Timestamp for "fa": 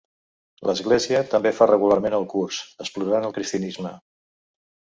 1.59-1.67